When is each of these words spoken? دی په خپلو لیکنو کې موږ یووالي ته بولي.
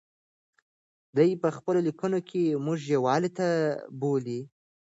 دی 1.15 1.29
په 1.41 1.49
خپلو 1.57 1.79
لیکنو 1.87 2.19
کې 2.29 2.43
موږ 2.65 2.79
یووالي 2.93 3.29
ته 3.37 3.47
بولي. 3.99 4.39